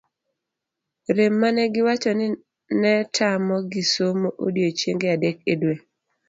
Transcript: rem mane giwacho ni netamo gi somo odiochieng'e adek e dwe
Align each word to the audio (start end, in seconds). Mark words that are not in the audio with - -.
rem 1.15 1.33
mane 1.41 1.63
giwacho 1.73 2.11
ni 2.19 2.27
netamo 2.81 3.55
gi 3.71 3.83
somo 3.93 4.29
odiochieng'e 4.45 5.07
adek 5.15 5.37
e 5.51 5.55
dwe 5.61 5.75